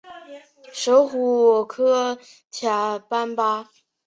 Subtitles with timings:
[0.73, 2.17] 首府科
[2.49, 3.69] 恰班巴。